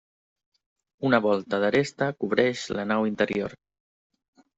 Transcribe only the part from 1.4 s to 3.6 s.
d'aresta cobreix la nau interior.